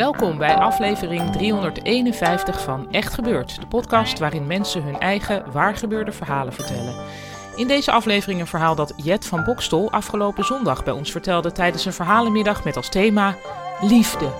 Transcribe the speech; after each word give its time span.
Welkom 0.00 0.38
bij 0.38 0.54
aflevering 0.54 1.32
351 1.32 2.60
van 2.62 2.92
Echt 2.92 3.14
Gebeurd, 3.14 3.60
de 3.60 3.66
podcast 3.66 4.18
waarin 4.18 4.46
mensen 4.46 4.82
hun 4.82 4.98
eigen 4.98 5.52
waargebeurde 5.52 6.12
verhalen 6.12 6.52
vertellen. 6.52 6.94
In 7.56 7.68
deze 7.68 7.90
aflevering 7.90 8.40
een 8.40 8.46
verhaal 8.46 8.74
dat 8.74 8.92
Jet 8.96 9.26
van 9.26 9.44
Bokstol 9.44 9.90
afgelopen 9.90 10.44
zondag 10.44 10.84
bij 10.84 10.92
ons 10.92 11.10
vertelde 11.10 11.52
tijdens 11.52 11.84
een 11.84 11.92
verhalenmiddag 11.92 12.64
met 12.64 12.76
als 12.76 12.88
thema 12.88 13.36
liefde. 13.80 14.30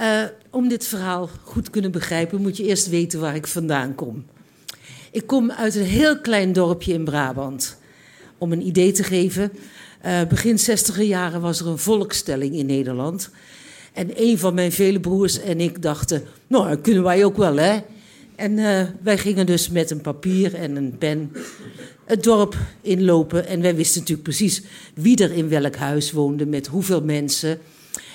Uh, 0.00 0.24
om 0.50 0.68
dit 0.68 0.86
verhaal 0.86 1.28
goed 1.44 1.70
kunnen 1.70 1.90
begrijpen, 1.90 2.42
moet 2.42 2.56
je 2.56 2.64
eerst 2.64 2.88
weten 2.88 3.20
waar 3.20 3.34
ik 3.34 3.46
vandaan 3.46 3.94
kom. 3.94 4.24
Ik 5.10 5.26
kom 5.26 5.50
uit 5.50 5.74
een 5.74 5.84
heel 5.84 6.20
klein 6.20 6.52
dorpje 6.52 6.92
in 6.92 7.04
Brabant. 7.04 7.76
Om 8.38 8.52
een 8.52 8.66
idee 8.66 8.92
te 8.92 9.02
geven, 9.02 9.52
uh, 10.06 10.24
begin 10.28 10.58
60 10.58 11.02
jaren 11.02 11.40
was 11.40 11.60
er 11.60 11.66
een 11.66 11.78
volkstelling 11.78 12.54
in 12.54 12.66
Nederland. 12.66 13.30
En 13.92 14.10
een 14.14 14.38
van 14.38 14.54
mijn 14.54 14.72
vele 14.72 15.00
broers 15.00 15.40
en 15.40 15.60
ik 15.60 15.82
dachten, 15.82 16.22
nou, 16.46 16.68
dat 16.68 16.80
kunnen 16.80 17.02
wij 17.02 17.24
ook 17.24 17.36
wel, 17.36 17.56
hè? 17.56 17.78
En 18.36 18.52
uh, 18.58 18.82
wij 19.02 19.18
gingen 19.18 19.46
dus 19.46 19.68
met 19.68 19.90
een 19.90 20.00
papier 20.00 20.54
en 20.54 20.76
een 20.76 20.98
pen 20.98 21.32
het 22.06 22.22
dorp 22.22 22.56
inlopen. 22.80 23.46
En 23.46 23.60
wij 23.60 23.76
wisten 23.76 24.00
natuurlijk 24.00 24.28
precies 24.28 24.62
wie 24.94 25.22
er 25.22 25.32
in 25.32 25.48
welk 25.48 25.76
huis 25.76 26.12
woonde, 26.12 26.46
met 26.46 26.66
hoeveel 26.66 27.02
mensen. 27.02 27.58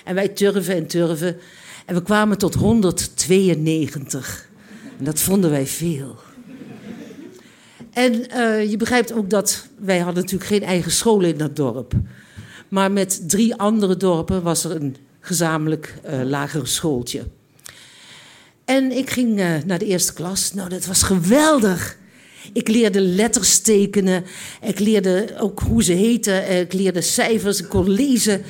En 0.04 0.16
wij 0.16 0.28
turven 0.28 0.76
en 0.76 0.88
turven. 0.88 1.38
En 1.86 1.96
we 1.96 2.04
kwamen 2.04 2.38
tot 2.38 2.54
192. 2.54 4.50
En 4.98 5.06
dat 5.06 5.20
vonden 5.20 5.50
wij 5.50 5.68
veel. 5.68 6.20
En 7.94 8.14
uh, 8.14 8.70
je 8.70 8.78
begrijpt 8.78 9.14
ook 9.14 9.30
dat 9.30 9.68
wij 9.80 10.00
hadden 10.00 10.24
natuurlijk 10.24 10.50
geen 10.50 10.64
eigen 10.64 10.92
school 10.92 11.22
in 11.22 11.38
dat 11.38 11.56
dorp. 11.56 11.94
Maar 12.68 12.92
met 12.92 13.30
drie 13.30 13.56
andere 13.56 13.98
dorpen 13.98 14.44
was 14.44 14.64
er 14.64 14.76
een 14.76 14.96
gezamenlijk 15.20 15.96
uh, 16.06 16.22
lagere 16.24 16.66
schooltje. 16.66 17.24
En 18.66 18.92
ik 18.92 19.10
ging 19.10 19.40
uh, 19.40 19.56
naar 19.66 19.80
de 19.80 19.86
eerste 19.86 20.14
klas. 20.14 20.54
Nou, 20.54 20.70
dat 20.70 20.86
was 20.86 21.04
geweldig. 21.04 21.98
Ik 22.54 22.68
leerde 22.68 23.02
letters 23.02 23.60
tekenen. 23.60 24.24
Ik 24.62 24.80
leerde 24.80 25.36
ook 25.40 25.60
hoe 25.60 25.84
ze 25.84 25.94
heten. 25.94 26.60
Ik 26.60 26.74
leerde 26.74 27.02
cijfers. 27.02 27.60
Ik 27.60 27.70
kon 27.70 27.90
lezen. 27.90 28.42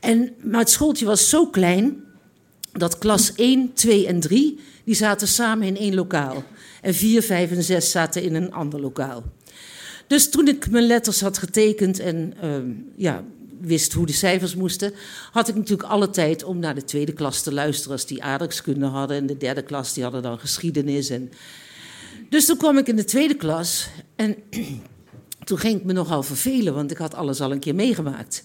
En, 0.00 0.32
maar 0.42 0.60
het 0.60 0.70
schooltje 0.70 1.04
was 1.04 1.28
zo 1.28 1.46
klein 1.46 2.04
dat 2.72 2.98
klas 2.98 3.32
1, 3.34 3.72
2 3.74 4.06
en 4.06 4.20
3 4.20 4.60
die 4.84 4.94
zaten 4.94 5.28
samen 5.28 5.66
in 5.66 5.76
één 5.76 5.94
lokaal. 5.94 6.44
En 6.86 6.94
4, 6.94 7.22
5 7.22 7.50
en 7.50 7.62
6 7.62 7.90
zaten 7.90 8.22
in 8.22 8.34
een 8.34 8.52
ander 8.52 8.80
lokaal. 8.80 9.22
Dus 10.06 10.30
toen 10.30 10.48
ik 10.48 10.70
mijn 10.70 10.86
letters 10.86 11.20
had 11.20 11.38
getekend 11.38 11.98
en 11.98 12.34
uh, 12.44 12.56
ja, 12.96 13.24
wist 13.60 13.92
hoe 13.92 14.06
de 14.06 14.12
cijfers 14.12 14.54
moesten, 14.54 14.92
had 15.32 15.48
ik 15.48 15.54
natuurlijk 15.54 15.88
alle 15.88 16.10
tijd 16.10 16.44
om 16.44 16.58
naar 16.58 16.74
de 16.74 16.84
tweede 16.84 17.12
klas 17.12 17.42
te 17.42 17.52
luisteren 17.52 17.92
als 17.92 18.06
die 18.06 18.22
aardrijkskunde 18.22 18.86
hadden. 18.86 19.16
En 19.16 19.26
de 19.26 19.36
derde 19.36 19.62
klas 19.62 19.92
die 19.92 20.02
hadden 20.02 20.22
dan 20.22 20.38
geschiedenis. 20.38 21.10
En... 21.10 21.32
Dus 22.28 22.46
toen 22.46 22.56
kwam 22.56 22.78
ik 22.78 22.88
in 22.88 22.96
de 22.96 23.04
tweede 23.04 23.36
klas 23.36 23.88
en 24.16 24.36
toen 25.44 25.58
ging 25.58 25.78
ik 25.78 25.84
me 25.84 25.92
nogal 25.92 26.22
vervelen, 26.22 26.74
want 26.74 26.90
ik 26.90 26.98
had 26.98 27.14
alles 27.14 27.40
al 27.40 27.52
een 27.52 27.60
keer 27.60 27.74
meegemaakt. 27.74 28.44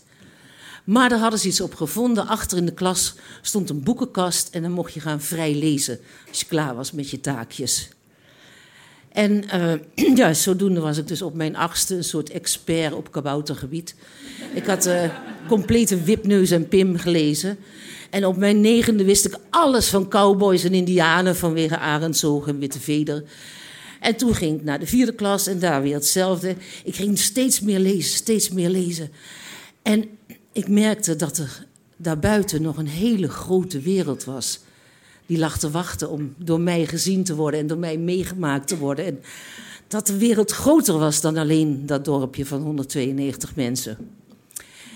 Maar 0.83 1.09
daar 1.09 1.19
hadden 1.19 1.39
ze 1.39 1.47
iets 1.47 1.61
op 1.61 1.75
gevonden. 1.75 2.27
Achter 2.27 2.57
in 2.57 2.65
de 2.65 2.73
klas 2.73 3.15
stond 3.41 3.69
een 3.69 3.83
boekenkast 3.83 4.49
en 4.55 4.61
dan 4.61 4.71
mocht 4.71 4.93
je 4.93 4.99
gaan 4.99 5.21
vrij 5.21 5.55
lezen 5.55 5.99
als 6.29 6.39
je 6.39 6.45
klaar 6.45 6.75
was 6.75 6.91
met 6.91 7.09
je 7.09 7.19
taakjes. 7.19 7.89
En 9.11 9.43
uh, 9.55 10.15
ja, 10.17 10.33
zodoende 10.33 10.79
was 10.79 10.97
ik 10.97 11.07
dus 11.07 11.21
op 11.21 11.33
mijn 11.33 11.55
achtste 11.55 11.95
een 11.95 12.03
soort 12.03 12.29
expert 12.29 12.93
op 12.93 13.11
kaboutergebied. 13.11 13.95
Ik 14.53 14.65
had 14.65 14.87
uh, 14.87 15.03
complete 15.47 16.03
Wipneus 16.03 16.51
en 16.51 16.67
Pim 16.67 16.97
gelezen. 16.97 17.57
En 18.09 18.25
op 18.25 18.37
mijn 18.37 18.61
negende 18.61 19.03
wist 19.03 19.25
ik 19.25 19.37
alles 19.49 19.89
van 19.89 20.07
cowboys 20.07 20.63
en 20.63 20.73
indianen 20.73 21.35
vanwege 21.35 21.77
Arendsoog 21.77 22.47
en 22.47 22.59
Witte 22.59 22.79
Veder. 22.79 23.23
En 23.99 24.15
toen 24.15 24.35
ging 24.35 24.57
ik 24.59 24.63
naar 24.63 24.79
de 24.79 24.87
vierde 24.87 25.13
klas 25.13 25.47
en 25.47 25.59
daar 25.59 25.81
weer 25.81 25.93
hetzelfde. 25.93 26.55
Ik 26.83 26.95
ging 26.95 27.19
steeds 27.19 27.59
meer 27.59 27.79
lezen, 27.79 28.11
steeds 28.11 28.49
meer 28.49 28.69
lezen. 28.69 29.09
En 29.81 30.05
ik 30.51 30.67
merkte 30.67 31.15
dat 31.15 31.37
er 31.37 31.65
daarbuiten 31.97 32.61
nog 32.61 32.77
een 32.77 32.87
hele 32.87 33.29
grote 33.29 33.79
wereld 33.79 34.23
was 34.23 34.59
die 35.31 35.39
lag 35.39 35.57
te 35.57 35.71
wachten 35.71 36.09
om 36.09 36.33
door 36.37 36.59
mij 36.59 36.85
gezien 36.85 37.23
te 37.23 37.35
worden 37.35 37.59
en 37.59 37.67
door 37.67 37.77
mij 37.77 37.97
meegemaakt 37.97 38.67
te 38.67 38.77
worden. 38.77 39.05
En 39.05 39.19
dat 39.87 40.07
de 40.07 40.17
wereld 40.17 40.51
groter 40.51 40.97
was 40.97 41.21
dan 41.21 41.37
alleen 41.37 41.85
dat 41.85 42.05
dorpje 42.05 42.45
van 42.45 42.61
192 42.61 43.55
mensen. 43.55 43.97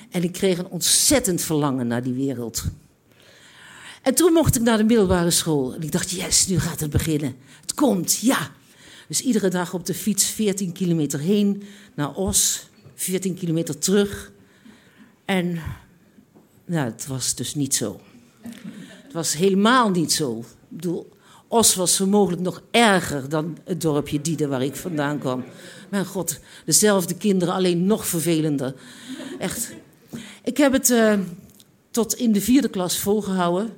En 0.10 0.24
ik 0.24 0.32
kreeg 0.32 0.58
een 0.58 0.68
ontzettend 0.68 1.42
verlangen 1.42 1.88
naar 1.88 2.04
die 2.04 2.14
wereld. 2.14 2.64
En 4.02 4.16
toen 4.16 4.34
mocht 4.34 4.56
ik 4.56 4.62
naar 4.62 4.78
de 4.78 4.84
middelbare 4.84 5.32
school. 5.32 5.74
En 5.74 5.82
ik 5.82 5.92
dacht, 5.92 6.12
yes, 6.12 6.48
nu 6.48 6.60
gaat 6.60 6.80
het 6.80 6.90
beginnen. 6.90 7.36
Het 7.62 7.74
komt, 7.74 8.18
ja. 8.20 8.52
Dus 9.08 9.22
iedere 9.22 9.50
dag 9.50 9.74
op 9.74 9.86
de 9.86 9.94
fiets 9.94 10.26
14 10.26 10.72
kilometer 10.72 11.20
heen 11.20 11.64
naar 11.94 12.16
Os, 12.16 12.70
14 12.96 13.36
kilometer 13.36 13.78
terug. 13.78 14.32
En 15.26 15.60
nou, 16.66 16.92
het 16.92 17.08
was 17.08 17.36
dus 17.36 17.56
niet 17.56 17.76
zo 17.76 18.00
was 19.16 19.34
helemaal 19.34 19.90
niet 19.90 20.14
zo. 20.14 20.40
Ik 20.40 20.46
bedoel, 20.68 21.14
Os 21.48 21.76
was 21.76 21.96
zo 21.96 22.08
mogelijk 22.08 22.42
nog 22.42 22.64
erger 22.72 23.30
dan 23.30 23.58
het 23.64 23.82
dorpje 23.82 24.22
Dieden 24.22 24.50
waar 24.50 24.64
ik 24.64 24.76
vandaan 24.76 25.20
kwam. 25.20 25.44
Mijn 25.90 26.06
god, 26.06 26.40
dezelfde 26.66 27.16
kinderen, 27.16 27.54
alleen 27.54 27.86
nog 27.86 28.08
vervelender. 28.08 28.76
Echt. 29.40 29.72
Ik 30.44 30.58
heb 30.58 30.72
het 30.72 30.90
uh, 30.90 31.20
tot 31.92 32.14
in 32.14 32.32
de 32.32 32.42
vierde 32.42 32.70
klas 32.70 32.98
volgehouden. 32.98 33.74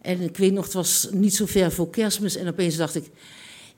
En 0.00 0.20
ik 0.20 0.36
weet 0.36 0.52
nog, 0.52 0.64
het 0.64 0.72
was 0.72 1.08
niet 1.12 1.34
zo 1.34 1.46
ver 1.46 1.72
voor 1.72 1.90
kerstmis. 1.90 2.36
En 2.36 2.48
opeens 2.48 2.76
dacht 2.76 2.94
ik, 2.94 3.10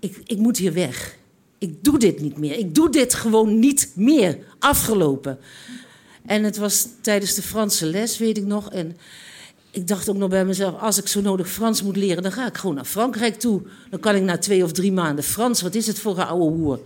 ik, 0.01 0.21
ik 0.25 0.39
moet 0.39 0.57
hier 0.57 0.73
weg. 0.73 1.17
Ik 1.59 1.85
doe 1.85 1.99
dit 1.99 2.21
niet 2.21 2.39
meer. 2.39 2.59
Ik 2.59 2.75
doe 2.75 2.91
dit 2.91 3.15
gewoon 3.15 3.59
niet 3.59 3.93
meer. 3.95 4.39
Afgelopen. 4.59 5.39
En 6.27 6.45
het 6.45 6.57
was 6.57 6.87
tijdens 7.01 7.35
de 7.35 7.43
Franse 7.43 7.87
les, 7.87 8.19
weet 8.19 8.39
ik 8.39 8.45
nog. 8.45 8.73
En 8.73 8.97
ik 9.71 9.89
dacht 9.89 10.09
ook 10.09 10.17
nog 10.17 10.29
bij 10.29 10.45
mezelf, 10.45 10.81
als 10.81 10.99
ik 10.99 11.09
zo 11.09 11.21
nodig 11.21 11.49
Frans 11.49 11.83
moet 11.83 11.97
leren, 11.97 12.23
dan 12.23 12.33
ga 12.33 12.47
ik 12.47 12.57
gewoon 12.57 12.75
naar 12.75 12.85
Frankrijk 12.85 13.39
toe. 13.39 13.63
Dan 13.91 14.01
kan 14.01 14.15
ik 14.15 14.23
na 14.23 14.39
twee 14.39 14.65
of 14.65 14.73
drie 14.73 14.93
maanden 14.93 15.25
Frans. 15.25 15.63
Wat 15.63 15.75
is 15.75 15.87
het 15.87 15.99
voor 15.99 16.19
een 16.19 16.27
oude 16.27 16.57
hoer? 16.57 16.81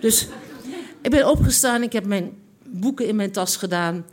Dus 0.00 0.26
ik 1.02 1.10
ben 1.10 1.28
opgestaan, 1.30 1.82
ik 1.82 1.92
heb 1.92 2.06
mijn 2.06 2.32
boeken 2.66 3.06
in 3.06 3.16
mijn 3.16 3.32
tas 3.32 3.56
gedaan. 3.56 4.04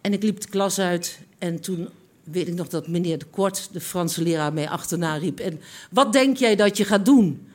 En 0.00 0.12
ik 0.12 0.22
liep 0.22 0.40
de 0.40 0.48
klas 0.48 0.78
uit. 0.78 1.18
En 1.38 1.60
toen 1.60 1.88
weet 2.24 2.48
ik 2.48 2.54
nog 2.54 2.68
dat 2.68 2.88
meneer 2.88 3.18
de 3.18 3.24
Kort, 3.24 3.68
de 3.72 3.80
Franse 3.80 4.22
leraar, 4.22 4.52
mij 4.52 4.68
achterna 4.68 5.16
riep. 5.16 5.38
En 5.38 5.60
wat 5.90 6.12
denk 6.12 6.36
jij 6.36 6.56
dat 6.56 6.76
je 6.76 6.84
gaat 6.84 7.04
doen? 7.04 7.46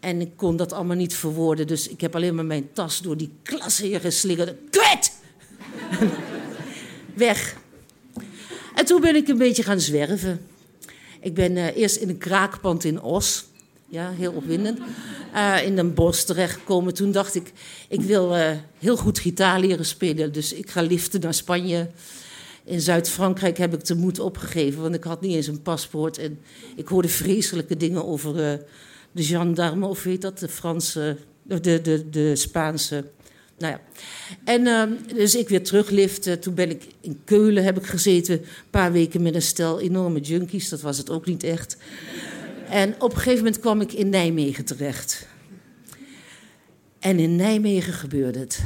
En 0.00 0.20
ik 0.20 0.30
kon 0.36 0.56
dat 0.56 0.72
allemaal 0.72 0.96
niet 0.96 1.14
verwoorden. 1.14 1.66
Dus 1.66 1.88
ik 1.88 2.00
heb 2.00 2.14
alleen 2.14 2.34
maar 2.34 2.44
mijn 2.44 2.72
tas 2.72 3.00
door 3.00 3.16
die 3.16 3.30
klas 3.42 3.78
heen 3.78 4.00
geslingerd. 4.00 4.54
Kwet! 4.70 5.12
Weg. 7.14 7.60
En 8.82 8.88
toen 8.88 9.00
ben 9.00 9.16
ik 9.16 9.28
een 9.28 9.38
beetje 9.38 9.62
gaan 9.62 9.80
zwerven. 9.80 10.40
Ik 11.20 11.34
ben 11.34 11.56
uh, 11.56 11.76
eerst 11.76 11.96
in 11.96 12.08
een 12.08 12.18
kraakpand 12.18 12.84
in 12.84 13.02
Os. 13.02 13.44
Ja, 13.88 14.10
heel 14.10 14.32
opwindend. 14.32 14.78
Uh, 15.34 15.56
in 15.64 15.78
een 15.78 15.94
bos 15.94 16.24
terechtgekomen. 16.24 16.94
Toen 16.94 17.12
dacht 17.12 17.34
ik, 17.34 17.52
ik 17.88 18.00
wil 18.00 18.36
uh, 18.36 18.50
heel 18.78 18.96
goed 18.96 19.18
gitaar 19.18 19.60
leren 19.60 19.84
spelen. 19.84 20.32
Dus 20.32 20.52
ik 20.52 20.70
ga 20.70 20.82
liften 20.82 21.20
naar 21.20 21.34
Spanje. 21.34 21.90
In 22.64 22.80
Zuid-Frankrijk 22.80 23.58
heb 23.58 23.74
ik 23.74 23.84
de 23.84 23.94
moed 23.94 24.18
opgegeven, 24.18 24.82
want 24.82 24.94
ik 24.94 25.04
had 25.04 25.20
niet 25.20 25.34
eens 25.34 25.46
een 25.46 25.62
paspoort. 25.62 26.18
En 26.18 26.38
ik 26.76 26.88
hoorde 26.88 27.08
vreselijke 27.08 27.76
dingen 27.76 28.06
over 28.06 28.34
de 29.12 29.22
gendarme, 29.22 29.86
of 29.86 30.02
weet 30.02 30.22
dat, 30.22 30.38
de 30.38 30.48
Franse, 30.48 31.16
de, 31.42 31.60
de, 31.60 32.10
de 32.10 32.36
Spaanse 32.36 33.04
Nou 33.62 33.74
ja. 33.74 33.80
En 34.44 34.66
ehm, 34.66 34.92
dus 35.14 35.34
ik 35.34 35.48
weer 35.48 35.64
terugliften. 35.64 36.40
Toen 36.40 36.54
ben 36.54 36.70
ik 36.70 36.86
in 37.00 37.20
Keulen 37.24 37.64
heb 37.64 37.78
ik 37.78 37.86
gezeten. 37.86 38.38
Een 38.38 38.70
paar 38.70 38.92
weken 38.92 39.22
met 39.22 39.34
een 39.34 39.42
stel 39.42 39.80
enorme 39.80 40.20
junkies. 40.20 40.68
Dat 40.68 40.80
was 40.80 40.98
het 40.98 41.10
ook 41.10 41.26
niet 41.26 41.42
echt. 41.42 41.76
En 42.68 42.94
op 42.98 43.10
een 43.10 43.16
gegeven 43.16 43.44
moment 43.44 43.60
kwam 43.60 43.80
ik 43.80 43.92
in 43.92 44.08
Nijmegen 44.08 44.64
terecht. 44.64 45.26
En 46.98 47.18
in 47.18 47.36
Nijmegen 47.36 47.92
gebeurde 47.92 48.38
het. 48.38 48.62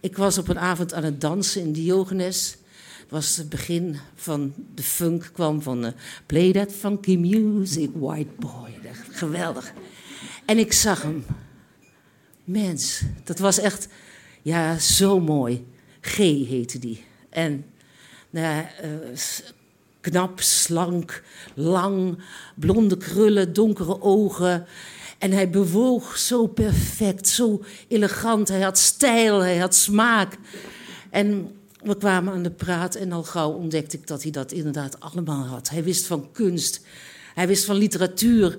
Ik 0.00 0.16
was 0.16 0.38
op 0.38 0.48
een 0.48 0.58
avond 0.58 0.94
aan 0.94 1.04
het 1.04 1.20
dansen 1.20 1.60
in 1.60 1.72
Diogenes. 1.72 2.56
Het 3.00 3.10
was 3.10 3.36
het 3.36 3.48
begin 3.48 3.96
van 4.14 4.54
de 4.74 4.82
funk, 4.82 5.30
kwam 5.32 5.62
van 5.62 5.84
uh, 5.84 5.90
Play 6.26 6.52
that 6.52 6.72
funky 6.72 7.16
music, 7.16 7.90
white 7.94 8.30
boy. 8.38 8.70
Geweldig. 9.10 9.72
En 10.44 10.58
ik 10.58 10.72
zag 10.72 11.02
hem. 11.02 11.24
Mens, 12.46 13.02
dat 13.24 13.38
was 13.38 13.58
echt, 13.58 13.88
ja, 14.42 14.78
zo 14.78 15.20
mooi. 15.20 15.66
G 16.00 16.16
heette 16.16 16.78
die. 16.78 17.04
En 17.30 17.64
nou, 18.30 18.64
uh, 18.84 19.18
knap, 20.00 20.40
slank, 20.40 21.22
lang, 21.54 22.18
blonde 22.54 22.96
krullen, 22.96 23.52
donkere 23.52 24.02
ogen. 24.02 24.66
En 25.18 25.32
hij 25.32 25.50
bewoog 25.50 26.18
zo 26.18 26.46
perfect, 26.46 27.28
zo 27.28 27.64
elegant. 27.88 28.48
Hij 28.48 28.60
had 28.60 28.78
stijl, 28.78 29.38
hij 29.38 29.56
had 29.56 29.74
smaak. 29.74 30.38
En 31.10 31.56
we 31.82 31.96
kwamen 31.96 32.32
aan 32.32 32.42
de 32.42 32.50
praat 32.50 32.94
en 32.94 33.12
al 33.12 33.22
gauw 33.22 33.50
ontdekte 33.50 33.96
ik 33.96 34.06
dat 34.06 34.22
hij 34.22 34.30
dat 34.30 34.52
inderdaad 34.52 35.00
allemaal 35.00 35.44
had. 35.44 35.68
Hij 35.68 35.84
wist 35.84 36.06
van 36.06 36.32
kunst, 36.32 36.80
hij 37.36 37.46
wist 37.46 37.64
van 37.64 37.76
literatuur, 37.76 38.52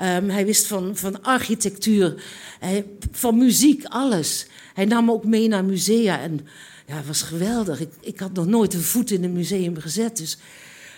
um, 0.00 0.28
hij 0.30 0.46
wist 0.46 0.66
van, 0.66 0.96
van 0.96 1.22
architectuur, 1.22 2.22
hij, 2.60 2.84
van 3.10 3.38
muziek, 3.38 3.84
alles. 3.84 4.46
Hij 4.74 4.84
nam 4.84 5.04
me 5.04 5.12
ook 5.12 5.24
mee 5.24 5.48
naar 5.48 5.64
musea 5.64 6.20
en 6.20 6.46
ja, 6.86 6.96
het 6.96 7.06
was 7.06 7.22
geweldig. 7.22 7.80
Ik, 7.80 7.92
ik 8.00 8.18
had 8.18 8.32
nog 8.32 8.46
nooit 8.46 8.74
een 8.74 8.82
voet 8.82 9.10
in 9.10 9.24
een 9.24 9.32
museum 9.32 9.76
gezet, 9.76 10.16
dus 10.16 10.30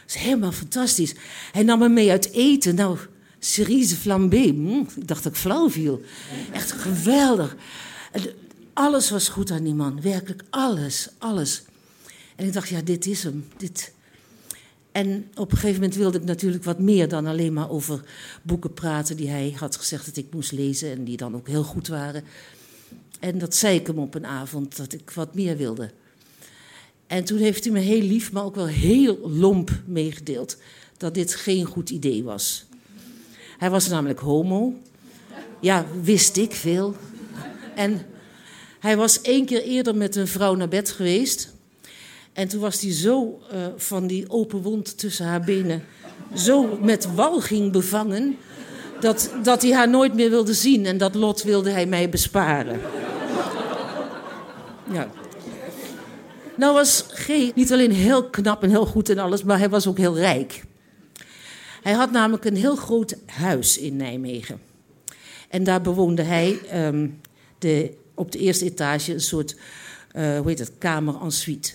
het 0.03 0.15
is 0.15 0.15
helemaal 0.15 0.53
fantastisch. 0.53 1.15
Hij 1.53 1.62
nam 1.62 1.79
me 1.79 1.88
mee 1.88 2.11
uit 2.11 2.32
eten. 2.32 2.75
Nou, 2.75 2.99
cerise 3.38 3.97
flambé, 3.97 4.43
hm, 4.43 4.79
ik 4.79 5.09
dacht 5.09 5.23
dat 5.23 5.33
ik 5.33 5.38
flauw 5.38 5.71
viel. 5.71 6.03
Echt 6.53 6.73
geweldig. 6.73 7.56
Alles 8.73 9.11
was 9.11 9.29
goed 9.29 9.50
aan 9.50 9.65
die 9.65 9.75
man, 9.75 10.00
werkelijk 10.00 10.43
alles, 10.50 11.09
alles. 11.19 11.62
En 12.37 12.47
ik 12.47 12.53
dacht, 12.53 12.69
ja, 12.69 12.81
dit 12.81 13.06
is 13.06 13.23
hem. 13.23 13.49
Dit. 13.56 13.93
En 14.93 15.31
op 15.35 15.51
een 15.51 15.57
gegeven 15.57 15.81
moment 15.81 15.99
wilde 15.99 16.19
ik 16.19 16.25
natuurlijk 16.25 16.65
wat 16.65 16.79
meer 16.79 17.09
dan 17.09 17.27
alleen 17.27 17.53
maar 17.53 17.71
over 17.71 18.03
boeken 18.43 18.75
praten 18.75 19.17
die 19.17 19.29
hij 19.29 19.55
had 19.57 19.77
gezegd 19.77 20.07
dat 20.07 20.17
ik 20.17 20.27
moest 20.33 20.53
lezen 20.53 20.91
en 20.91 21.05
die 21.05 21.17
dan 21.17 21.35
ook 21.35 21.49
heel 21.49 21.63
goed 21.63 21.89
waren. 21.89 22.25
En 23.21 23.39
dat 23.39 23.55
zei 23.55 23.79
ik 23.79 23.87
hem 23.87 23.99
op 23.99 24.15
een 24.15 24.27
avond, 24.27 24.77
dat 24.77 24.93
ik 24.93 25.11
wat 25.11 25.35
meer 25.35 25.57
wilde. 25.57 25.91
En 27.07 27.25
toen 27.25 27.39
heeft 27.39 27.65
hij 27.65 27.73
me 27.73 27.79
heel 27.79 28.03
lief, 28.03 28.33
maar 28.33 28.45
ook 28.45 28.55
wel 28.55 28.67
heel 28.67 29.29
lomp 29.29 29.71
meegedeeld 29.87 30.57
dat 30.97 31.15
dit 31.15 31.35
geen 31.35 31.65
goed 31.65 31.91
idee 31.91 32.25
was. 32.25 32.65
Hij 33.59 33.71
was 33.71 33.89
namelijk 33.89 34.19
homo. 34.19 34.75
Ja, 35.61 35.87
wist 36.03 36.37
ik 36.37 36.53
veel. 36.53 36.97
En 37.75 38.07
hij 38.79 38.97
was 38.97 39.21
één 39.21 39.47
keer 39.47 39.63
eerder 39.63 39.97
met 39.97 40.17
een 40.17 40.29
vrouw 40.29 40.55
naar 40.55 40.69
bed 40.69 40.91
geweest. 40.91 41.55
En 42.32 42.49
toen 42.49 42.61
was 42.61 42.81
hij 42.81 42.93
zo 42.93 43.41
uh, 43.53 43.67
van 43.77 44.06
die 44.06 44.31
open 44.31 44.62
wond 44.62 44.99
tussen 44.99 45.27
haar 45.27 45.41
benen, 45.41 45.85
zo 46.35 46.79
met 46.82 47.15
walging 47.15 47.73
bevangen, 47.73 48.37
dat, 49.00 49.31
dat 49.43 49.62
hij 49.62 49.73
haar 49.73 49.88
nooit 49.88 50.15
meer 50.15 50.31
wilde 50.31 50.55
zien. 50.55 50.87
En 50.87 50.99
dat 50.99 51.15
lot 51.15 51.43
wilde 51.43 51.71
hij 51.71 51.87
mij 51.87 52.09
besparen. 52.09 52.81
Ja. 54.93 55.11
Nou 56.56 56.75
was 56.75 57.05
G 57.09 57.29
niet 57.55 57.73
alleen 57.73 57.93
heel 57.93 58.25
knap 58.25 58.62
en 58.62 58.71
heel 58.71 58.87
goed 58.87 59.09
en 59.09 59.19
alles, 59.19 59.43
maar 59.43 59.59
hij 59.59 59.69
was 59.69 59.87
ook 59.87 59.99
heel 59.99 60.19
rijk. 60.19 60.62
Hij 61.83 61.93
had 61.93 62.11
namelijk 62.11 62.44
een 62.44 62.56
heel 62.56 62.76
groot 62.76 63.17
huis 63.26 63.79
in 63.79 63.97
Nijmegen. 63.97 64.61
En 65.49 65.65
daar 65.65 65.81
bewoonde 65.81 66.23
hij 66.23 66.59
um, 66.87 67.21
de, 67.59 67.94
op 68.15 68.33
de 68.33 68.38
eerste 68.38 68.65
etage 68.65 69.12
een 69.12 69.21
soort, 69.21 69.56
uh, 70.17 70.38
hoe 70.38 70.49
heet 70.49 70.59
het, 70.59 70.73
kamer 70.79 71.15
en 71.23 71.31
suite. 71.31 71.73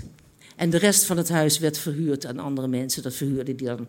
En 0.55 0.69
de 0.69 0.77
rest 0.77 1.03
van 1.03 1.17
het 1.17 1.29
huis 1.29 1.59
werd 1.59 1.77
verhuurd 1.77 2.25
aan 2.25 2.39
andere 2.39 2.67
mensen. 2.67 3.03
Dat 3.03 3.13
verhuurde 3.13 3.53
hij 3.57 3.75
dan. 3.75 3.87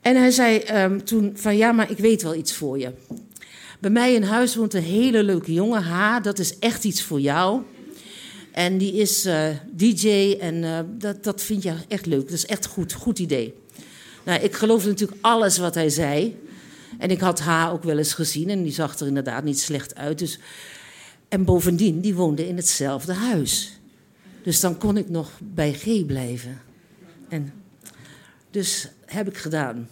En 0.00 0.16
hij 0.16 0.30
zei 0.30 0.62
um, 0.82 1.04
toen 1.04 1.32
van 1.34 1.56
ja, 1.56 1.72
maar 1.72 1.90
ik 1.90 1.98
weet 1.98 2.22
wel 2.22 2.34
iets 2.34 2.52
voor 2.52 2.78
je. 2.78 2.92
Bij 3.80 3.90
mij 3.90 4.14
in 4.14 4.22
huis 4.22 4.54
woont 4.54 4.74
een 4.74 4.82
hele 4.82 5.22
leuke 5.22 5.52
jongen. 5.52 5.82
Ha, 5.82 6.20
dat 6.20 6.38
is 6.38 6.58
echt 6.58 6.84
iets 6.84 7.02
voor 7.02 7.20
jou. 7.20 7.62
En 8.52 8.78
die 8.78 8.92
is 8.92 9.26
uh, 9.26 9.48
DJ 9.72 10.36
en 10.40 10.54
uh, 10.54 10.78
dat, 10.98 11.24
dat 11.24 11.42
vind 11.42 11.62
je 11.62 11.74
echt 11.88 12.06
leuk. 12.06 12.22
Dat 12.22 12.32
is 12.32 12.46
echt 12.46 12.66
goed, 12.66 12.92
goed 12.92 13.18
idee. 13.18 13.54
Nou, 14.24 14.40
ik 14.40 14.54
geloofde 14.54 14.88
natuurlijk 14.88 15.18
alles 15.20 15.58
wat 15.58 15.74
hij 15.74 15.88
zei. 15.88 16.36
En 16.98 17.10
ik 17.10 17.20
had 17.20 17.40
haar 17.40 17.72
ook 17.72 17.82
wel 17.82 17.98
eens 17.98 18.14
gezien 18.14 18.50
en 18.50 18.62
die 18.62 18.72
zag 18.72 18.98
er 18.98 19.06
inderdaad 19.06 19.44
niet 19.44 19.60
slecht 19.60 19.94
uit. 19.94 20.18
Dus... 20.18 20.38
En 21.28 21.44
bovendien, 21.44 22.00
die 22.00 22.14
woonde 22.14 22.48
in 22.48 22.56
hetzelfde 22.56 23.12
huis. 23.12 23.78
Dus 24.44 24.60
dan 24.60 24.78
kon 24.78 24.96
ik 24.96 25.08
nog 25.08 25.30
bij 25.42 25.72
G 25.72 26.06
blijven. 26.06 26.60
En 27.28 27.52
dus 28.50 28.88
heb 29.06 29.28
ik 29.28 29.36
gedaan. 29.36 29.88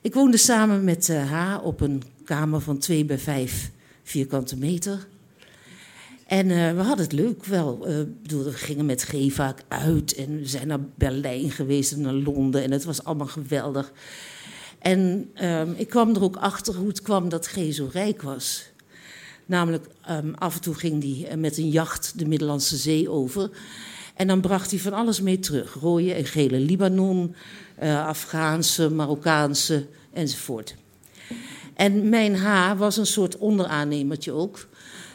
Ik 0.00 0.14
woonde 0.14 0.36
samen 0.36 0.84
met 0.84 1.08
uh, 1.08 1.30
haar 1.30 1.62
op 1.62 1.80
een 1.80 2.02
kamer 2.24 2.60
van 2.60 2.78
2 2.78 3.04
bij 3.04 3.18
5 3.18 3.70
vierkante 4.02 4.56
meter. 4.56 5.06
En 6.26 6.48
uh, 6.48 6.72
we 6.72 6.80
hadden 6.80 7.04
het 7.04 7.12
leuk 7.12 7.44
wel. 7.44 7.88
Uh, 7.88 7.96
bedoel, 8.22 8.44
we 8.44 8.52
gingen 8.52 8.86
met 8.86 9.02
G 9.02 9.32
vaak 9.32 9.62
uit 9.68 10.14
en 10.14 10.38
we 10.38 10.46
zijn 10.46 10.68
naar 10.68 10.80
Berlijn 10.94 11.50
geweest 11.50 11.92
en 11.92 12.00
naar 12.00 12.12
Londen. 12.12 12.62
En 12.62 12.70
het 12.70 12.84
was 12.84 13.04
allemaal 13.04 13.26
geweldig. 13.26 13.92
En 14.78 15.30
um, 15.44 15.74
ik 15.76 15.88
kwam 15.88 16.14
er 16.14 16.22
ook 16.22 16.36
achter 16.36 16.74
hoe 16.74 16.88
het 16.88 17.02
kwam 17.02 17.28
dat 17.28 17.46
G 17.46 17.72
zo 17.72 17.88
rijk 17.92 18.22
was. 18.22 18.71
Namelijk, 19.46 19.86
um, 20.10 20.34
af 20.34 20.54
en 20.54 20.60
toe 20.60 20.74
ging 20.74 21.02
hij 21.02 21.28
eh, 21.28 21.36
met 21.36 21.58
een 21.58 21.68
jacht 21.68 22.12
de 22.18 22.26
Middellandse 22.26 22.76
Zee 22.76 23.10
over. 23.10 23.50
En 24.14 24.26
dan 24.26 24.40
bracht 24.40 24.70
hij 24.70 24.80
van 24.80 24.92
alles 24.92 25.20
mee 25.20 25.38
terug. 25.38 25.74
Rode 25.80 26.12
en 26.12 26.24
gele 26.24 26.58
Libanon, 26.58 27.34
uh, 27.82 28.06
Afghaanse, 28.06 28.90
Marokkaanse 28.90 29.86
enzovoort. 30.12 30.74
En 31.74 32.08
mijn 32.08 32.36
H 32.36 32.76
was 32.76 32.96
een 32.96 33.06
soort 33.06 33.38
onderaannemertje 33.38 34.32
ook. 34.32 34.66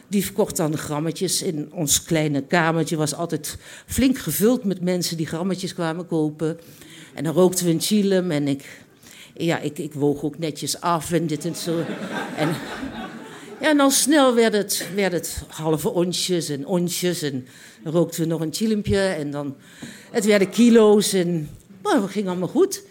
Die 0.07 0.25
verkocht 0.25 0.57
dan 0.57 0.77
grammetjes. 0.77 1.41
In 1.41 1.73
ons 1.73 2.03
kleine 2.03 2.41
kamertje 2.41 2.95
was 2.95 3.13
altijd 3.13 3.57
flink 3.85 4.17
gevuld 4.17 4.63
met 4.63 4.81
mensen 4.81 5.17
die 5.17 5.25
grammetjes 5.25 5.73
kwamen 5.73 6.07
kopen. 6.07 6.59
En 7.13 7.23
dan 7.23 7.33
rookten 7.33 7.65
we 7.65 7.71
een 7.71 7.81
chillum 7.81 8.31
en 8.31 8.47
ik, 8.47 8.81
ja, 9.33 9.59
ik, 9.59 9.77
ik 9.77 9.93
woog 9.93 10.23
ook 10.23 10.37
netjes 10.37 10.81
af 10.81 11.11
en 11.11 11.27
dit 11.27 11.45
en 11.45 11.55
zo. 11.55 11.83
En, 12.37 12.49
en 13.59 13.77
dan 13.77 13.91
snel 13.91 14.35
werd 14.35 14.53
het, 14.53 14.87
werd 14.95 15.11
het 15.11 15.43
halve 15.47 15.89
onsjes 15.89 16.49
en 16.49 16.65
onsjes. 16.65 17.21
En 17.21 17.47
rookten 17.83 18.21
we 18.21 18.27
nog 18.27 18.41
een 18.41 18.53
chillumpje 18.53 18.99
en 18.99 19.31
dan... 19.31 19.55
Het 20.11 20.25
werden 20.25 20.49
kilo's 20.49 21.13
en... 21.13 21.49
Nou, 21.83 22.01
het 22.01 22.11
ging 22.11 22.27
allemaal 22.27 22.47
goed. 22.47 22.83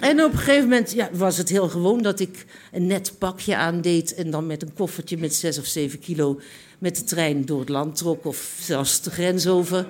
En 0.00 0.24
op 0.24 0.32
een 0.32 0.38
gegeven 0.38 0.68
moment 0.68 0.92
ja, 0.92 1.08
was 1.12 1.36
het 1.36 1.48
heel 1.48 1.68
gewoon 1.68 2.02
dat 2.02 2.20
ik 2.20 2.46
een 2.72 2.86
net 2.86 3.12
pakje 3.18 3.56
aandeed 3.56 4.14
en 4.14 4.30
dan 4.30 4.46
met 4.46 4.62
een 4.62 4.74
koffertje 4.74 5.18
met 5.18 5.34
zes 5.34 5.58
of 5.58 5.66
zeven 5.66 5.98
kilo 5.98 6.40
met 6.78 6.96
de 6.96 7.04
trein 7.04 7.44
door 7.44 7.60
het 7.60 7.68
land 7.68 7.96
trok 7.96 8.24
of 8.24 8.56
zelfs 8.60 9.02
de 9.02 9.10
grens 9.10 9.46
over. 9.46 9.86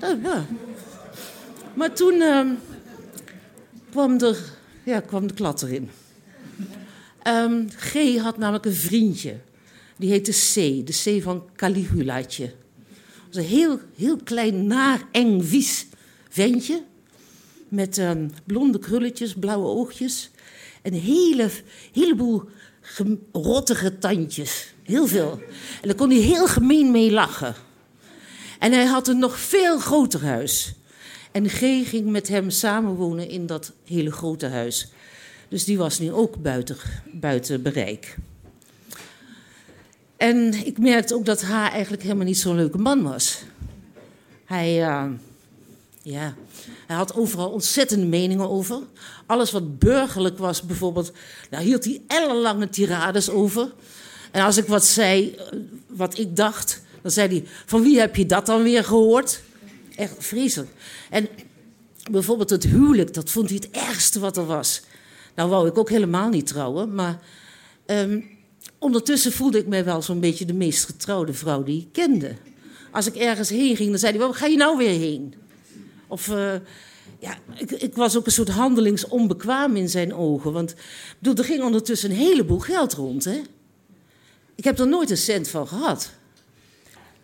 Nou, 0.00 0.22
ja. 0.22 0.46
Maar 1.74 1.92
toen 1.92 2.14
uh, 2.14 2.50
kwam, 3.90 4.20
er, 4.20 4.38
ja, 4.84 5.00
kwam 5.00 5.26
de 5.26 5.34
klad 5.34 5.62
erin. 5.62 5.90
Um, 7.26 7.68
G 7.76 8.16
had 8.18 8.38
namelijk 8.38 8.64
een 8.64 8.74
vriendje. 8.74 9.36
Die 9.96 10.10
heette 10.10 10.32
C, 10.32 10.54
de 10.86 11.18
C 11.18 11.22
van 11.22 11.44
Caligulaatje. 11.56 12.44
Dat 12.46 13.34
was 13.34 13.36
een 13.36 13.50
heel, 13.50 13.80
heel 13.96 14.16
klein, 14.24 14.66
naar, 14.66 15.02
eng, 15.12 15.42
ventje 16.28 16.82
met 17.68 17.98
um, 17.98 18.30
blonde 18.44 18.78
krulletjes, 18.78 19.34
blauwe 19.34 19.66
oogjes. 19.66 20.30
En 20.82 20.92
een 20.92 21.00
hele, 21.00 21.50
heleboel 21.92 22.42
rottige 23.32 23.98
tandjes. 23.98 24.74
Heel 24.82 25.06
veel. 25.06 25.40
En 25.80 25.88
daar 25.88 25.96
kon 25.96 26.10
hij 26.10 26.18
heel 26.18 26.46
gemeen 26.46 26.90
mee 26.90 27.10
lachen. 27.10 27.54
En 28.58 28.72
hij 28.72 28.84
had 28.84 29.08
een 29.08 29.18
nog 29.18 29.38
veel 29.38 29.78
groter 29.78 30.24
huis. 30.24 30.74
En 31.32 31.48
G 31.48 31.58
ging 31.88 32.06
met 32.06 32.28
hem 32.28 32.50
samenwonen 32.50 33.28
in 33.28 33.46
dat 33.46 33.72
hele 33.84 34.12
grote 34.12 34.46
huis. 34.46 34.88
Dus 35.48 35.64
die 35.64 35.78
was 35.78 35.98
nu 35.98 36.12
ook 36.12 36.42
buiten, 36.42 36.76
buiten 37.12 37.62
bereik. 37.62 38.16
En 40.16 40.66
ik 40.66 40.78
merkte 40.78 41.14
ook 41.14 41.24
dat 41.24 41.42
H 41.42 41.50
eigenlijk 41.50 42.02
helemaal 42.02 42.24
niet 42.24 42.38
zo'n 42.38 42.56
leuke 42.56 42.78
man 42.78 43.02
was. 43.02 43.42
Hij, 44.44 44.80
uh, 44.80 45.04
ja, 46.02 46.34
hij 46.86 46.96
had 46.96 47.14
overal 47.14 47.50
ontzettende 47.50 48.06
meningen 48.06 48.48
over. 48.50 48.78
Alles 49.26 49.50
wat 49.50 49.78
burgerlijk 49.78 50.38
was, 50.38 50.62
bijvoorbeeld, 50.62 51.12
daar 51.50 51.60
hield 51.60 51.84
hij 51.84 52.02
ellenlange 52.06 52.68
tirades 52.68 53.30
over. 53.30 53.72
En 54.30 54.44
als 54.44 54.56
ik 54.56 54.66
wat 54.66 54.84
zei, 54.84 55.34
eh, 55.34 55.58
wat 55.86 56.18
ik 56.18 56.36
dacht, 56.36 56.82
Dan 57.04 57.12
zei 57.12 57.28
hij, 57.28 57.44
van 57.66 57.82
wie 57.82 57.98
heb 58.00 58.16
je 58.16 58.26
dat 58.26 58.46
dan 58.46 58.62
weer 58.62 58.84
gehoord? 58.84 59.40
Echt 59.96 60.14
vreselijk. 60.18 60.70
En 61.10 61.28
bijvoorbeeld 62.10 62.50
het 62.50 62.64
huwelijk, 62.64 63.14
dat 63.14 63.30
vond 63.30 63.48
hij 63.48 63.58
het 63.62 63.70
ergste 63.70 64.18
wat 64.18 64.36
er 64.36 64.46
was. 64.46 64.82
Nou 65.34 65.50
wou 65.50 65.68
ik 65.68 65.78
ook 65.78 65.90
helemaal 65.90 66.28
niet 66.28 66.46
trouwen, 66.46 66.94
maar 66.94 67.20
ehm, 67.86 68.20
ondertussen 68.78 69.32
voelde 69.32 69.58
ik 69.58 69.66
mij 69.66 69.84
wel 69.84 70.02
zo'n 70.02 70.20
beetje 70.20 70.44
de 70.44 70.54
meest 70.54 70.84
getrouwde 70.84 71.32
vrouw 71.32 71.62
die 71.62 71.80
ik 71.80 71.88
kende. 71.92 72.34
Als 72.90 73.06
ik 73.06 73.14
ergens 73.14 73.48
heen 73.48 73.76
ging, 73.76 73.90
dan 73.90 73.98
zei 73.98 74.12
hij, 74.16 74.26
waar 74.26 74.34
ga 74.34 74.46
je 74.46 74.56
nou 74.56 74.76
weer 74.76 74.98
heen? 74.98 75.34
Of 76.06 76.28
uh, 76.28 76.54
ja, 77.18 77.36
ik, 77.56 77.70
ik, 77.70 77.94
was 77.94 78.16
ook 78.16 78.26
een 78.26 78.32
soort 78.32 78.48
handelingsonbekwaam 78.48 79.76
in 79.76 79.88
zijn 79.88 80.14
ogen. 80.14 80.52
Want 80.52 80.74
bedoel, 81.18 81.36
er 81.36 81.44
ging 81.44 81.62
ondertussen 81.62 82.10
een 82.10 82.16
heleboel 82.16 82.58
geld 82.58 82.92
rond. 82.92 83.24
Hè? 83.24 83.40
Ik 84.54 84.64
heb 84.64 84.78
er 84.78 84.88
nooit 84.88 85.10
een 85.10 85.16
cent 85.16 85.48
van 85.48 85.68
gehad. 85.68 86.10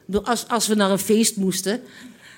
Bedoel, 0.04 0.24
als, 0.24 0.48
als 0.48 0.66
we 0.66 0.74
naar 0.74 0.90
een 0.90 0.98
feest 0.98 1.36
moesten, 1.36 1.80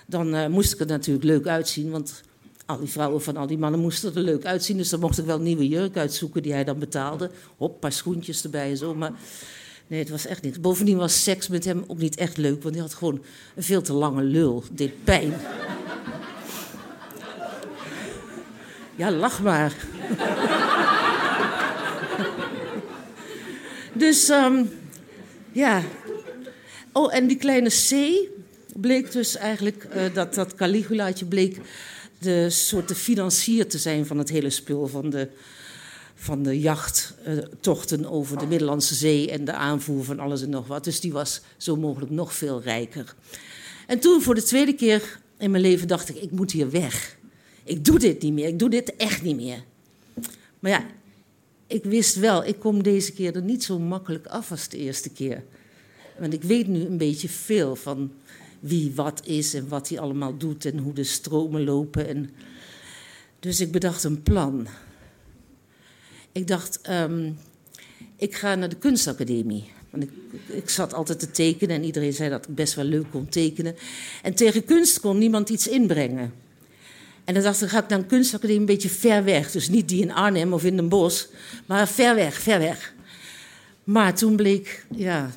dan 0.07 0.35
uh, 0.35 0.47
moest 0.47 0.73
ik 0.73 0.81
er 0.81 0.87
natuurlijk 0.87 1.25
leuk 1.25 1.47
uitzien. 1.47 1.91
Want 1.91 2.23
al 2.67 2.79
die 2.79 2.89
vrouwen 2.89 3.23
van 3.23 3.37
al 3.37 3.47
die 3.47 3.59
mannen 3.59 3.81
moesten 3.81 4.15
er 4.15 4.21
leuk 4.21 4.45
uitzien. 4.45 4.77
Dus 4.77 4.89
dan 4.89 5.01
mocht 5.01 5.19
ik 5.19 5.25
wel 5.25 5.37
een 5.37 5.43
nieuwe 5.43 5.69
jurk 5.69 5.97
uitzoeken 5.97 6.43
die 6.43 6.53
hij 6.53 6.65
dan 6.65 6.79
betaalde. 6.79 7.31
Hop, 7.57 7.81
paar 7.81 7.93
schoentjes 7.93 8.45
erbij 8.45 8.71
en 8.71 8.77
zo. 8.77 8.95
Maar 8.95 9.13
nee, 9.87 9.99
het 9.99 10.11
was 10.11 10.27
echt 10.27 10.43
niks. 10.43 10.61
Bovendien 10.61 10.97
was 10.97 11.23
seks 11.23 11.49
met 11.49 11.65
hem 11.65 11.85
ook 11.87 11.99
niet 11.99 12.17
echt 12.17 12.37
leuk. 12.37 12.63
Want 12.63 12.75
hij 12.75 12.85
had 12.85 12.95
gewoon 12.95 13.23
een 13.55 13.63
veel 13.63 13.83
te 13.83 13.93
lange 13.93 14.23
lul. 14.23 14.65
Deed 14.73 15.05
pijn. 15.05 15.35
Ja, 18.97 19.11
lach 19.11 19.43
maar. 19.43 19.75
dus, 23.93 24.29
um, 24.29 24.71
ja. 25.53 25.83
Oh, 26.93 27.15
en 27.15 27.27
die 27.27 27.37
kleine 27.37 27.69
C 27.69 27.95
bleek 28.75 29.13
dus 29.13 29.37
eigenlijk, 29.37 29.87
uh, 29.95 30.15
dat, 30.15 30.35
dat 30.35 30.55
Caligulaatje 30.55 31.25
bleek 31.25 31.61
de 32.23 32.51
soort 32.51 32.89
de 32.89 32.95
financier 32.95 33.69
te 33.69 33.79
zijn 33.79 34.07
van 34.07 34.19
het 34.19 34.29
hele 34.29 34.51
spul. 34.51 34.87
Van 34.87 35.11
de, 35.11 35.29
van 36.15 36.43
de 36.43 36.61
jachttochten 36.61 38.07
over 38.07 38.39
de 38.39 38.47
Middellandse 38.47 38.95
Zee 38.95 39.31
en 39.31 39.45
de 39.45 39.53
aanvoer 39.53 40.05
van 40.05 40.19
alles 40.19 40.43
en 40.43 40.51
nog 40.51 40.67
wat. 40.67 40.85
Dus 40.85 41.01
die 41.01 41.13
was 41.13 41.41
zo 41.57 41.77
mogelijk 41.77 42.11
nog 42.11 42.35
veel 42.35 42.63
rijker. 42.63 43.15
En 43.87 43.99
toen 44.01 44.23
voor 44.23 44.35
de 44.35 44.43
tweede 44.43 44.75
keer 44.75 45.21
in 45.39 45.51
mijn 45.51 45.63
leven 45.63 45.89
dacht 45.89 46.09
ik, 46.09 46.17
ik 46.17 46.31
moet 46.31 46.53
hier 46.53 46.71
weg. 46.71 47.17
Ik 47.65 47.85
doe 47.85 47.99
dit 47.99 48.23
niet 48.23 48.33
meer, 48.33 48.49
ik 48.49 48.59
doe 48.59 48.71
dit 48.71 48.97
echt 48.97 49.23
niet 49.23 49.37
meer. 49.37 49.65
Maar 50.59 50.71
ja, 50.71 50.87
ik 51.67 51.85
wist 51.85 52.15
wel, 52.15 52.45
ik 52.45 52.59
kom 52.59 52.83
deze 52.83 53.13
keer 53.13 53.37
er 53.37 53.43
niet 53.43 53.65
zo 53.65 53.79
makkelijk 53.79 54.27
af 54.27 54.51
als 54.51 54.69
de 54.69 54.79
eerste 54.79 55.11
keer. 55.11 55.45
Want 56.19 56.33
ik 56.33 56.43
weet 56.43 56.67
nu 56.67 56.81
een 56.81 56.99
beetje 56.99 57.29
veel 57.29 57.77
van 57.77 58.13
wie 58.63 58.93
wat 58.95 59.23
is 59.25 59.55
en 59.55 59.69
wat 59.69 59.89
hij 59.89 59.99
allemaal 59.99 60.37
doet 60.37 60.65
en 60.65 60.79
hoe 60.79 60.93
de 60.93 61.05
stromen 61.05 61.65
lopen. 61.65 62.09
En... 62.09 62.31
Dus 63.41 63.61
ik 63.61 63.73
bedacht 63.73 64.05
een 64.05 64.23
plan. 64.23 64.67
Ik 66.33 66.47
dacht, 66.47 66.81
um, 66.91 67.39
ik 68.17 68.35
ga 68.35 68.55
naar 68.55 68.69
de 68.69 68.77
kunstacademie. 68.77 69.71
Want 69.91 70.03
ik, 70.03 70.11
ik, 70.47 70.71
zat 70.71 70.95
altijd 70.95 71.19
te 71.19 71.31
tekenen 71.31 71.77
en 71.77 71.85
iedereen 71.85 72.13
zei 72.13 72.31
dat 72.31 72.49
ik 72.49 72.55
best 72.55 72.75
wel 72.75 72.85
leuk 72.85 73.11
kon 73.11 73.29
tekenen. 73.29 73.75
En 74.23 74.35
tegen 74.35 74.65
kunst 74.65 75.01
kon 75.01 75.19
niemand 75.19 75.49
iets 75.49 75.69
inbrengen. 75.69 76.33
En 77.25 77.35
dan 77.35 77.43
dacht 77.43 77.63
ik, 77.63 77.69
ga 77.69 77.83
ik 77.83 77.89
naar 77.89 77.99
een 77.99 78.07
kunstacademie 78.07 78.61
een 78.61 78.67
beetje 78.67 78.89
ver 78.89 79.25
weg. 79.25 79.51
Dus 79.51 79.69
niet 79.69 79.89
die 79.89 80.03
in 80.03 80.13
Arnhem 80.13 80.53
of 80.53 80.65
in 80.65 80.77
Den 80.77 80.89
Bosch, 80.89 81.27
maar 81.67 81.89
ver 81.89 82.15
weg, 82.15 82.35
ver 82.35 82.59
weg. 82.59 82.95
Maar 83.85 84.15
toen 84.15 84.37
bleek, 84.37 84.87
ja, 84.95 85.31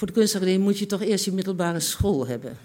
voor 0.00 0.08
de 0.08 0.14
kunstacademie 0.14 0.58
moet 0.58 0.78
je 0.78 0.86
toch 0.86 1.02
eerst 1.02 1.24
je 1.24 1.32
middelbare 1.32 1.80
school 1.80 2.26
hebben. 2.26 2.58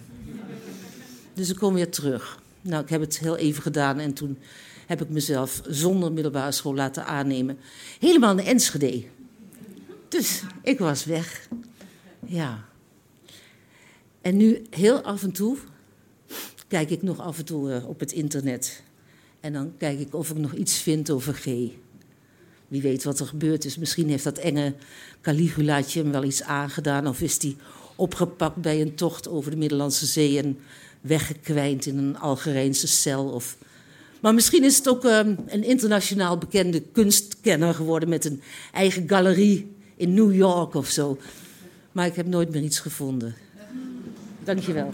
Dus 1.34 1.50
ik 1.50 1.56
kom 1.56 1.74
weer 1.74 1.89
terug. 1.89 2.42
Nou, 2.62 2.84
ik 2.84 2.89
heb 2.89 3.01
het 3.01 3.20
heel 3.20 3.38
even 3.38 3.62
gedaan 3.62 4.00
en 4.00 4.13
toen 4.13 4.38
heb 4.86 5.01
ik 5.01 5.10
mezelf 5.10 5.62
zonder 5.68 6.12
middelbare 6.12 6.51
school 6.51 6.75
laten 6.75 7.06
aannemen. 7.06 7.58
Helemaal 8.00 8.38
in 8.38 8.46
Enschede. 8.46 9.04
Dus 10.08 10.44
ik 10.63 10.80
was 10.80 11.06
weg. 11.06 11.48
Ja. 12.25 12.65
En 14.22 14.38
nu 14.38 14.62
heel 14.70 15.01
af 15.01 15.24
en 15.24 15.32
toe 15.32 15.58
kijk 16.68 16.89
ik 16.89 17.01
nog 17.01 17.20
af 17.20 17.38
en 17.38 17.46
toe 17.46 17.70
uh, 17.70 17.88
op 17.88 18.00
het 18.00 18.12
internet. 18.12 18.84
En 19.39 19.54
dan 19.54 19.74
kijk 19.77 20.00
ik 20.00 20.13
of 20.13 20.30
ik 20.30 20.38
nog 20.38 20.54
iets 20.54 20.77
vind 20.77 21.10
over 21.10 21.34
G. 21.34 21.46
Wie 22.67 22.81
weet 22.81 23.03
wat 23.03 23.19
er 23.19 23.27
gebeurd 23.27 23.65
is. 23.65 23.77
Misschien 23.77 24.10
heeft 24.10 24.24
dat 24.24 24.38
enge 24.38 24.74
Caligulaatje 25.22 26.01
hem 26.01 26.12
wel 26.12 26.24
iets 26.24 26.43
aangedaan. 26.43 27.07
Of 27.07 27.22
is 27.22 27.41
hij 27.41 27.55
opgepakt 27.95 28.55
bij 28.55 28.81
een 28.81 28.95
tocht 28.95 29.29
over 29.29 29.51
de 29.51 29.57
Middellandse 29.57 30.05
Zee 30.05 30.38
en 30.41 30.60
weggekwijnd 31.01 31.86
in 31.86 31.98
een 31.98 32.19
Algerijnse 32.19 32.88
cel. 32.88 33.25
Of... 33.25 33.57
Maar 34.19 34.34
misschien 34.34 34.63
is 34.63 34.77
het 34.77 34.89
ook 34.89 35.03
um, 35.03 35.38
een 35.48 35.63
internationaal 35.63 36.38
bekende 36.38 36.81
kunstkenner 36.81 37.74
geworden 37.74 38.10
met 38.10 38.25
een 38.25 38.41
eigen 38.74 39.03
galerie 39.07 39.75
in 39.95 40.13
New 40.13 40.36
York 40.36 40.74
of 40.74 40.88
zo. 40.88 41.17
Maar 41.91 42.05
ik 42.05 42.15
heb 42.15 42.25
nooit 42.27 42.51
meer 42.51 42.62
iets 42.62 42.79
gevonden. 42.79 43.36
Dankjewel. 44.43 44.89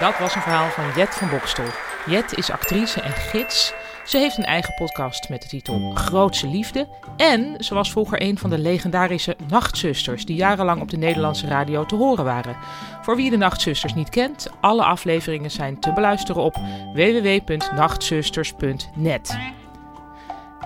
Dat 0.00 0.18
was 0.18 0.34
een 0.34 0.42
verhaal 0.42 0.70
van 0.70 0.84
Jet 0.96 1.14
van 1.14 1.30
Bokstel. 1.30 1.89
Jet 2.06 2.36
is 2.36 2.50
actrice 2.50 3.00
en 3.00 3.12
gids. 3.12 3.72
Ze 4.04 4.18
heeft 4.18 4.38
een 4.38 4.44
eigen 4.44 4.74
podcast 4.74 5.28
met 5.28 5.42
de 5.42 5.48
titel 5.48 5.90
Grootse 5.94 6.48
Liefde. 6.48 6.88
En 7.16 7.64
ze 7.64 7.74
was 7.74 7.90
vroeger 7.90 8.22
een 8.22 8.38
van 8.38 8.50
de 8.50 8.58
legendarische 8.58 9.36
Nachtzusters 9.48 10.24
die 10.24 10.36
jarenlang 10.36 10.80
op 10.80 10.90
de 10.90 10.96
Nederlandse 10.96 11.46
radio 11.46 11.86
te 11.86 11.94
horen 11.94 12.24
waren. 12.24 12.56
Voor 13.02 13.16
wie 13.16 13.30
de 13.30 13.36
Nachtzusters 13.36 13.94
niet 13.94 14.08
kent, 14.08 14.50
alle 14.60 14.84
afleveringen 14.84 15.50
zijn 15.50 15.80
te 15.80 15.92
beluisteren 15.92 16.42
op 16.42 16.56
www.nachtzusters.net. 16.94 19.38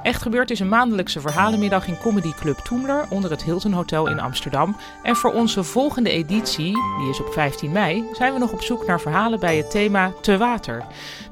Echt 0.05 0.23
Gebeurd 0.23 0.51
is 0.51 0.61
een 0.61 0.69
maandelijkse 0.69 1.21
verhalenmiddag 1.21 1.87
in 1.87 1.99
Comedy 1.99 2.33
Club 2.33 2.59
Toemler 2.59 3.07
onder 3.09 3.31
het 3.31 3.43
Hilton 3.43 3.73
Hotel 3.73 4.09
in 4.09 4.21
Amsterdam. 4.21 4.77
En 5.03 5.17
voor 5.17 5.33
onze 5.33 5.63
volgende 5.63 6.11
editie, 6.11 6.73
die 6.99 7.09
is 7.11 7.21
op 7.21 7.33
15 7.33 7.73
mei, 7.73 8.05
zijn 8.13 8.33
we 8.33 8.39
nog 8.39 8.53
op 8.53 8.63
zoek 8.63 8.87
naar 8.87 9.01
verhalen 9.01 9.41
bij 9.41 9.57
het 9.57 9.71
thema 9.71 10.13
Te 10.21 10.37
Water. 10.37 10.85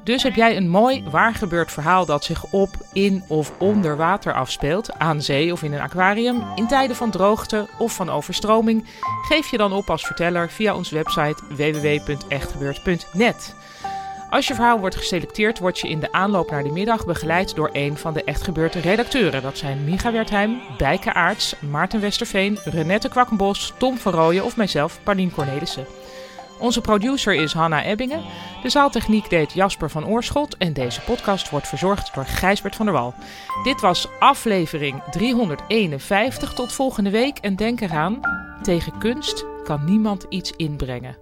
Dus 0.04 0.22
heb 0.22 0.34
jij 0.34 0.56
een 0.56 0.68
mooi 0.68 1.04
waar 1.10 1.34
gebeurd 1.34 1.72
verhaal 1.72 2.06
dat 2.06 2.24
zich 2.24 2.44
op, 2.50 2.70
in 2.92 3.24
of 3.28 3.52
onder 3.58 3.96
water 3.96 4.34
afspeelt, 4.34 4.98
aan 4.98 5.22
zee 5.22 5.52
of 5.52 5.62
in 5.62 5.72
een 5.72 5.80
aquarium, 5.80 6.42
in 6.54 6.66
tijden 6.66 6.96
van 6.96 7.10
droogte 7.10 7.68
of 7.78 7.94
van 7.94 8.10
overstroming? 8.10 8.88
Geef 9.28 9.50
je 9.50 9.56
dan 9.56 9.72
op 9.72 9.90
als 9.90 10.06
verteller 10.06 10.50
via 10.50 10.74
onze 10.74 10.94
website 10.94 11.42
www.echtgebeurd.net. 11.48 13.54
Als 14.32 14.46
je 14.46 14.54
verhaal 14.54 14.78
wordt 14.78 14.96
geselecteerd, 14.96 15.58
word 15.58 15.78
je 15.78 15.88
in 15.88 16.00
de 16.00 16.12
aanloop 16.12 16.50
naar 16.50 16.62
de 16.62 16.70
middag 16.70 17.06
begeleid 17.06 17.54
door 17.54 17.70
een 17.72 17.96
van 17.96 18.14
de 18.14 18.24
echt 18.24 18.42
gebeurde 18.42 18.80
redacteuren. 18.80 19.42
Dat 19.42 19.58
zijn 19.58 19.84
Micha 19.84 20.12
Wertheim, 20.12 20.60
Bijke 20.78 21.12
Aarts, 21.12 21.54
Maarten 21.70 22.00
Westerveen, 22.00 22.58
Renette 22.64 23.08
Kwakkenbos, 23.08 23.72
Tom 23.78 23.98
van 23.98 24.12
Rooyen 24.12 24.44
of 24.44 24.56
mijzelf, 24.56 25.00
Paulien 25.02 25.32
Cornelissen. 25.32 25.86
Onze 26.58 26.80
producer 26.80 27.34
is 27.34 27.52
Hanna 27.52 27.84
Ebbingen. 27.84 28.22
De 28.62 28.68
zaaltechniek 28.68 29.30
deed 29.30 29.52
Jasper 29.52 29.90
van 29.90 30.06
Oorschot. 30.06 30.56
En 30.56 30.72
deze 30.72 31.00
podcast 31.00 31.50
wordt 31.50 31.68
verzorgd 31.68 32.14
door 32.14 32.26
Gijsbert 32.26 32.76
van 32.76 32.86
der 32.86 32.94
Wal. 32.94 33.14
Dit 33.64 33.80
was 33.80 34.08
aflevering 34.18 35.02
351. 35.10 36.52
Tot 36.52 36.72
volgende 36.72 37.10
week. 37.10 37.38
En 37.38 37.56
denk 37.56 37.80
eraan: 37.80 38.20
tegen 38.62 38.98
kunst 38.98 39.44
kan 39.64 39.84
niemand 39.84 40.26
iets 40.28 40.52
inbrengen. 40.56 41.21